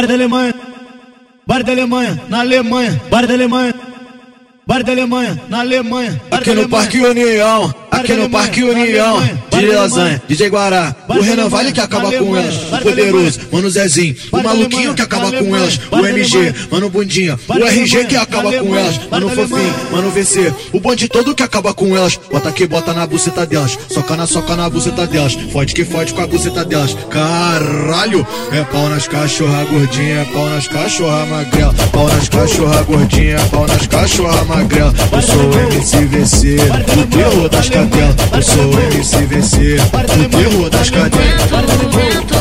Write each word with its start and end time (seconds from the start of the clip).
bar 0.00 0.06
da 0.06 0.14
Alemanha, 0.14 0.54
bar 1.46 1.62
da 1.62 1.72
Alemanha, 1.72 2.20
na 2.28 2.40
Alemanha, 2.40 3.00
bar 3.10 3.26
da 3.26 3.34
Alemanha, 3.34 3.74
bar 4.66 4.82
da 4.82 4.92
Alemanha, 4.92 5.38
na 5.48 5.60
Alemanha. 5.60 6.20
Aqui 6.30 6.54
no 6.54 6.68
Parque 6.70 7.00
União, 7.00 7.74
aqui 7.90 8.14
no 8.14 8.30
Parque 8.30 8.62
União, 8.62 9.18
DJ 9.60 9.76
Lasanha, 9.76 10.22
DJ 10.26 10.48
Guará, 10.48 10.94
o 11.08 11.20
Renan 11.20 11.48
Vale 11.48 11.72
que 11.72 11.80
acaba 11.80 12.10
com 12.12 12.36
elas, 12.36 12.54
o 12.72 12.78
Poderoso, 12.78 13.40
Mano 13.52 13.70
Zezinho, 13.70 14.16
o 14.32 14.42
Maluquinho 14.42 14.94
que 14.94 15.02
acaba 15.02 15.30
com 15.30 15.54
elas, 15.54 15.78
o 15.90 16.06
MG, 16.06 16.54
Mano 16.70 16.88
Bundinha, 16.88 17.38
o 17.48 17.64
RG 17.64 18.04
que 18.06 18.16
acaba 18.16 18.52
com 18.52 18.74
elas, 18.74 19.00
Mano 19.10 19.28
Fofinho, 19.28 19.74
Mano 19.92 20.10
VC, 20.10 20.52
o 20.72 20.80
bonde 20.80 21.08
todo 21.08 21.34
que 21.34 21.42
acaba 21.42 21.74
com 21.74 21.94
elas, 21.96 22.18
bota 22.30 22.50
que 22.52 22.66
bota 22.66 22.94
na 22.94 23.06
buceta 23.06 23.44
delas, 23.44 23.78
soca 23.90 24.16
na 24.16 24.26
soca 24.26 24.56
na 24.56 24.70
buceta 24.70 25.06
delas, 25.06 25.36
fode 25.52 25.74
que 25.74 25.84
fode 25.84 26.14
com 26.14 26.22
a 26.22 26.26
buceta 26.26 26.64
delas, 26.64 26.96
caralho, 27.10 28.26
é 28.52 28.62
pau 28.64 28.88
nas 28.88 29.06
cachorra 29.06 29.64
gordinha, 29.64 30.20
é 30.20 30.24
pau 30.26 30.48
nas 30.48 30.68
cachorra 30.68 31.26
magrela, 31.26 31.74
pau 31.92 32.08
nas 32.08 32.28
cachorra 32.28 32.82
gordinha, 32.82 33.36
é 33.36 33.44
pau 33.50 33.66
nas 33.66 33.86
cachorra 33.86 34.44
magrela, 34.44 34.94
eu 35.12 35.22
sou 35.22 35.50
o 35.50 35.74
MCVC, 35.74 36.56
o 36.98 37.06
terror 37.06 37.48
das 37.48 37.68
cadelas, 37.68 38.16
eu 38.32 38.42
sou 38.42 38.64
o 38.64 38.80
MCVC, 38.94 39.49
o 39.56 40.28
terror 40.28 40.70
das 40.70 40.90
cadelas. 40.90 42.39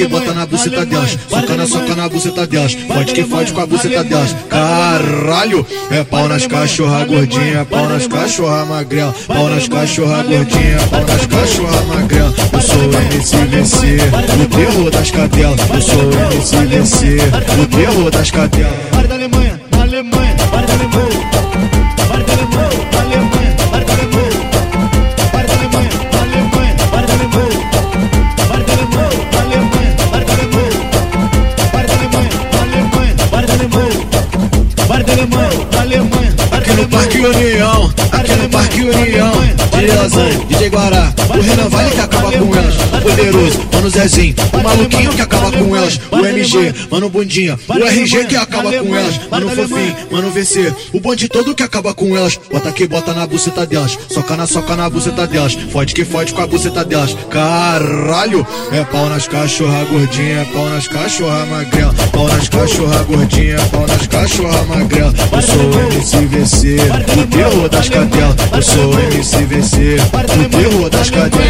Que 0.00 0.08
bota 0.08 0.32
na 0.32 0.46
buceta 0.46 0.86
delas, 0.86 1.18
soca 1.28 1.56
na 1.56 1.66
soca 1.66 1.94
na 1.94 2.08
buceta 2.08 2.46
delas, 2.46 2.72
fode 2.72 3.12
que 3.12 3.22
fode 3.24 3.52
com 3.52 3.60
a 3.60 3.66
buceta 3.66 4.02
delas. 4.02 4.34
Caralho, 4.48 5.66
é 5.90 6.02
pau 6.02 6.26
nas 6.26 6.46
cachorra 6.46 7.04
gordinha, 7.04 7.66
pau 7.66 7.86
nas 7.86 8.06
cachorra 8.06 8.64
magrela, 8.64 9.14
pau 9.26 9.48
nas 9.50 9.68
cachorra 9.68 10.22
gordinha, 10.22 10.78
pau 10.90 11.04
nas 11.04 11.26
cachorra 11.26 11.82
magrela. 11.82 12.34
Eu 12.52 12.60
sou 12.62 12.78
o 12.78 13.14
MCVC, 13.14 13.98
o 14.42 14.48
terror 14.48 14.90
das 14.90 15.10
cadelas. 15.10 15.60
Eu 15.70 15.82
sou 15.82 16.02
o 16.02 16.34
MCVC, 16.34 17.18
o 17.62 17.66
terror 17.66 18.10
das 18.10 18.30
cadelas. 18.30 18.72
Bar 18.90 19.06
da 19.06 19.14
Alemanha, 19.16 19.60
Alemanha, 19.72 20.36
bar 20.50 20.66
da 20.66 20.72
Alemanha, 20.72 21.09
DJ 39.90 39.96
Lasanha, 39.96 40.38
DJ 40.48 40.68
Guará, 40.70 41.12
o 41.28 41.40
Renan 41.40 41.68
Vale 41.68 41.90
que 41.90 42.00
acaba 42.00 42.30
com 42.30 42.54
elas, 42.54 42.74
o 42.76 43.02
Poderoso, 43.02 43.58
Mano 43.72 43.90
Zezinho, 43.90 44.34
o 44.52 44.62
Maluquinho 44.62 45.10
que 45.12 45.20
acaba 45.20 45.50
com 45.50 45.76
elas, 45.76 46.00
o 46.10 46.26
MG, 46.26 46.74
Mano 46.88 47.10
Bundinha, 47.10 47.58
o 47.68 47.84
RG 47.84 48.26
que 48.26 48.36
acaba 48.36 48.72
com 48.72 48.94
elas, 48.94 49.20
Mano 49.28 49.48
Fofinho, 49.50 49.96
Mano 50.10 50.30
VC, 50.30 50.72
o 50.92 51.00
bonde 51.00 51.28
todo 51.28 51.54
que 51.54 51.62
acaba 51.64 51.92
com 51.92 52.16
elas, 52.16 52.38
bota 52.52 52.70
que 52.70 52.86
bota 52.86 53.12
na 53.12 53.26
buceta 53.26 53.66
delas, 53.66 53.98
soca 54.08 54.36
na 54.36 54.46
soca 54.46 54.76
na 54.76 54.88
buceta 54.88 55.26
delas, 55.26 55.54
fode 55.54 55.92
que 55.92 56.04
fode 56.04 56.32
com 56.34 56.42
a 56.42 56.46
buceta 56.46 56.84
delas, 56.84 57.16
caralho, 57.28 58.46
é 58.70 58.84
pau 58.84 59.08
nas 59.08 59.26
cachorra 59.26 59.84
gordinha, 59.86 60.42
é 60.42 60.44
pau 60.44 60.68
nas 60.68 60.86
cachorra 60.86 61.46
magrela, 61.46 61.94
pau 62.12 62.28
nas 62.28 62.48
cachorra 62.48 63.02
gordinha, 63.02 63.56
é 63.56 63.64
pau 63.66 63.86
nas 63.88 64.06
cachorra 64.06 64.64
magrela, 64.66 65.12
eu 65.32 65.42
sou 65.42 65.56
o 65.58 65.94
MCVC, 65.94 66.76
o 67.20 67.26
terror 67.26 67.68
das 67.68 67.88
cadelas, 67.88 68.36
eu 68.52 68.62
sou 68.62 68.94
o 68.94 69.00
MCVC, 69.50 69.96
o 70.44 70.48
terror 70.48 70.90
das 70.90 71.10
cadelas. 71.10 71.49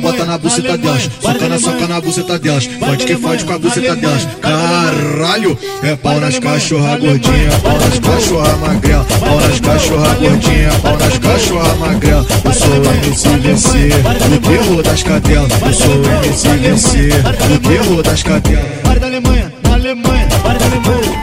Bota 0.00 0.16
que 0.16 0.18
bota 0.18 0.24
na 0.24 0.38
buceta 0.38 0.78
delas, 0.78 1.10
soca 1.20 1.48
na 1.48 1.58
soca 1.58 1.86
na 1.86 2.00
buceta 2.00 2.38
delas, 2.38 2.66
fode 2.66 3.04
que 3.04 3.16
fode 3.16 3.44
com 3.44 3.52
a 3.52 3.58
buceta 3.58 3.96
delas. 3.96 4.28
Caralho, 4.40 5.58
é 5.82 5.96
pau 5.96 6.20
nas 6.20 6.38
cachorra 6.38 6.96
gordinha, 6.96 7.50
pau 7.62 7.78
nas 7.78 7.98
cachorra 7.98 8.56
magrela, 8.56 9.04
pau 9.04 9.40
nas 9.40 9.60
cachorra 9.60 10.14
gordinha, 10.14 10.70
pau 10.82 10.96
nas 10.96 11.18
cachorra 11.18 11.74
magrela. 11.74 12.26
Eu 12.44 12.52
sou 12.52 12.68
o 12.68 13.06
MCVC, 13.06 13.90
o 14.34 14.40
terror 14.40 14.82
das 14.82 15.02
cadelas. 15.02 15.52
Eu 15.62 15.72
sou 15.74 15.94
o 15.94 16.26
MCVC, 16.26 17.08
o 17.54 17.58
terror 17.60 18.02
das 18.02 18.22
cadelas. 18.22 18.64
bar 18.84 18.98
da 18.98 19.06
Alemanha, 19.06 19.52
Alemanha, 19.70 20.28
bar 20.42 20.58
da 20.58 20.64
Alemanha, 20.64 21.22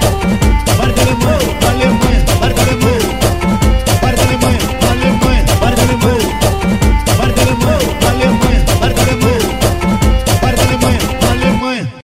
bar 0.78 0.94
da 0.94 1.02
Alemanha. 1.02 1.59